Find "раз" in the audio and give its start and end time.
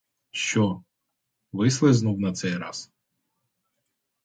2.57-2.91